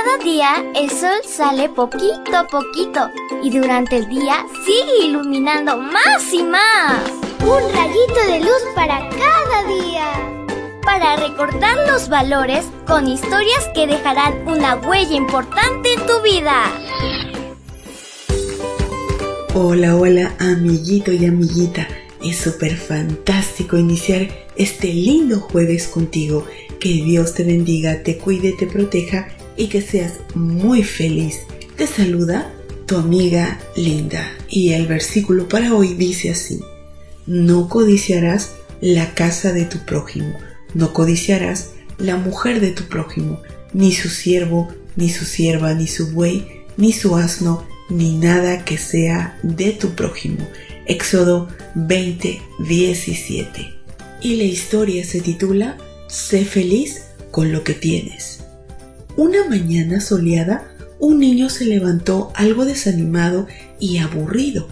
[0.00, 3.10] Cada día el sol sale poquito a poquito
[3.42, 7.02] y durante el día sigue iluminando más y más.
[7.40, 10.06] Un rayito de luz para cada día.
[10.84, 16.62] Para recordar los valores con historias que dejarán una huella importante en tu vida.
[19.54, 21.88] Hola, hola, amiguito y amiguita.
[22.22, 26.46] Es súper fantástico iniciar este lindo jueves contigo.
[26.78, 29.26] Que Dios te bendiga, te cuide, te proteja
[29.58, 31.40] y que seas muy feliz.
[31.76, 32.50] Te saluda
[32.86, 36.60] tu amiga Linda y el versículo para hoy dice así,
[37.26, 40.32] no codiciarás la casa de tu prójimo,
[40.72, 43.42] no codiciarás la mujer de tu prójimo,
[43.74, 46.46] ni su siervo, ni su sierva, ni su buey,
[46.76, 50.48] ni su asno, ni nada que sea de tu prójimo.
[50.86, 53.74] Éxodo 20, 17.
[54.22, 55.76] Y la historia se titula
[56.08, 58.47] Sé feliz con lo que tienes.
[59.18, 63.48] Una mañana soleada, un niño se levantó algo desanimado
[63.80, 64.68] y aburrido.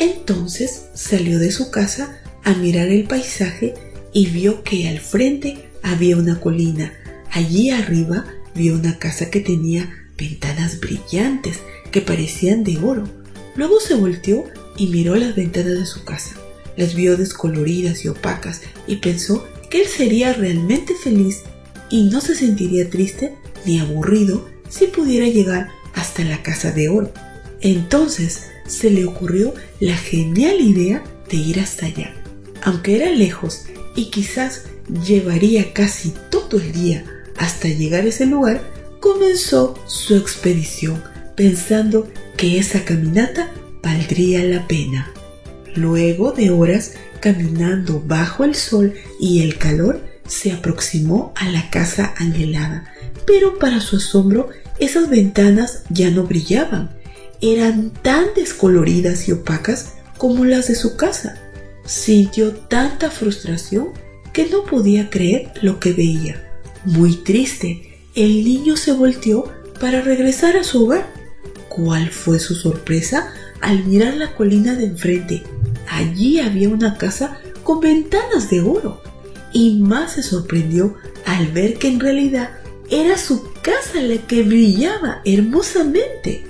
[0.00, 3.74] Entonces salió de su casa a mirar el paisaje
[4.12, 6.92] y vio que al frente había una colina.
[7.30, 11.60] Allí arriba vio una casa que tenía ventanas brillantes
[11.92, 13.08] que parecían de oro.
[13.54, 14.44] Luego se volteó
[14.76, 16.34] y miró las ventanas de su casa.
[16.76, 21.42] Las vio descoloridas y opacas y pensó que él sería realmente feliz
[21.90, 27.12] y no se sentiría triste ni aburrido si pudiera llegar hasta la casa de oro.
[27.60, 32.14] Entonces se le ocurrió la genial idea de ir hasta allá.
[32.62, 34.64] Aunque era lejos y quizás
[35.06, 37.04] llevaría casi todo el día
[37.36, 38.62] hasta llegar a ese lugar,
[39.00, 41.02] comenzó su expedición
[41.36, 45.12] pensando que esa caminata valdría la pena.
[45.74, 52.14] Luego de horas caminando bajo el sol y el calor, se aproximó a la casa
[52.16, 52.93] anhelada,
[53.26, 54.48] pero para su asombro
[54.78, 56.90] esas ventanas ya no brillaban,
[57.40, 61.36] eran tan descoloridas y opacas como las de su casa.
[61.84, 63.88] Sintió tanta frustración
[64.32, 66.42] que no podía creer lo que veía.
[66.84, 71.06] Muy triste, el niño se volteó para regresar a su hogar.
[71.68, 75.42] ¿Cuál fue su sorpresa al mirar la colina de enfrente?
[75.88, 79.02] Allí había una casa con ventanas de oro
[79.52, 80.94] y más se sorprendió
[81.26, 82.50] al ver que en realidad
[82.94, 86.44] era su casa la que brillaba hermosamente.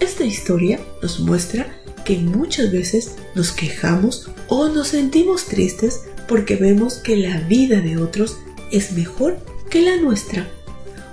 [0.00, 6.94] Esta historia nos muestra que muchas veces nos quejamos o nos sentimos tristes porque vemos
[6.94, 8.38] que la vida de otros
[8.72, 9.36] es mejor
[9.68, 10.48] que la nuestra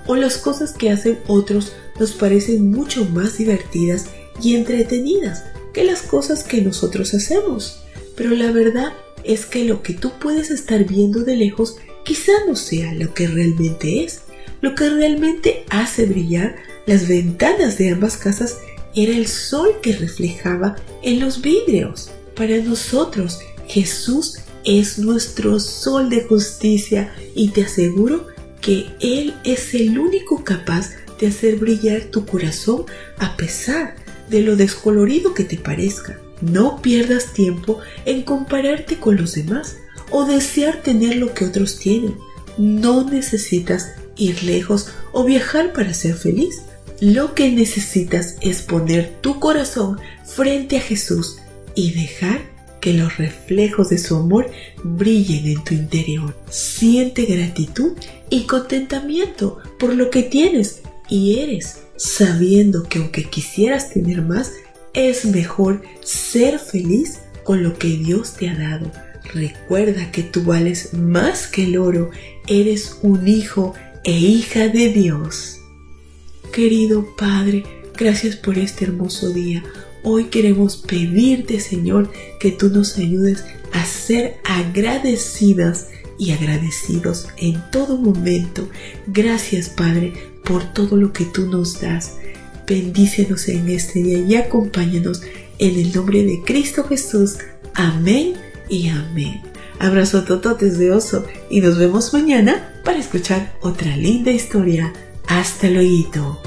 [0.06, 4.06] o las cosas que hacen otros nos parecen mucho más divertidas
[4.40, 7.82] y entretenidas que las cosas que nosotros hacemos.
[8.16, 12.54] Pero la verdad es que lo que tú puedes estar viendo de lejos quizá no
[12.54, 14.20] sea lo que realmente es.
[14.60, 16.56] Lo que realmente hace brillar
[16.86, 18.58] las ventanas de ambas casas
[18.94, 22.10] era el sol que reflejaba en los vidrios.
[22.36, 28.26] Para nosotros, Jesús es nuestro sol de justicia y te aseguro
[28.60, 30.90] que Él es el único capaz
[31.20, 32.84] de hacer brillar tu corazón
[33.18, 33.96] a pesar
[34.30, 36.18] de lo descolorido que te parezca.
[36.40, 39.76] No pierdas tiempo en compararte con los demás
[40.16, 42.16] o desear tener lo que otros tienen.
[42.56, 46.62] No necesitas ir lejos o viajar para ser feliz.
[47.00, 51.38] Lo que necesitas es poner tu corazón frente a Jesús
[51.74, 52.42] y dejar
[52.80, 54.52] que los reflejos de su amor
[54.84, 56.36] brillen en tu interior.
[56.48, 57.94] Siente gratitud
[58.30, 64.52] y contentamiento por lo que tienes y eres, sabiendo que aunque quisieras tener más,
[64.92, 68.92] es mejor ser feliz con lo que Dios te ha dado.
[69.32, 72.10] Recuerda que tú vales más que el oro,
[72.46, 73.74] eres un hijo
[74.04, 75.60] e hija de Dios.
[76.52, 77.64] Querido Padre,
[77.96, 79.62] gracias por este hermoso día.
[80.02, 87.96] Hoy queremos pedirte, Señor, que tú nos ayudes a ser agradecidas y agradecidos en todo
[87.96, 88.68] momento.
[89.06, 90.12] Gracias, Padre,
[90.44, 92.16] por todo lo que tú nos das.
[92.68, 95.22] Bendícenos en este día y acompáñanos
[95.58, 97.38] en el nombre de Cristo Jesús.
[97.74, 98.34] Amén
[98.68, 99.42] y amén.
[99.78, 104.92] Abrazo tototes de oso y nos vemos mañana para escuchar otra linda historia.
[105.26, 106.40] Hasta luego.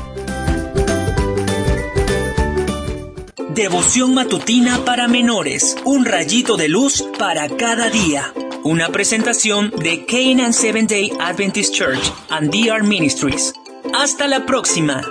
[3.54, 5.76] Devoción matutina para menores.
[5.84, 8.32] Un rayito de luz para cada día.
[8.64, 13.54] Una presentación de Canaan Seventh Day Adventist Church and DR Ministries.
[13.96, 15.02] Hasta la próxima.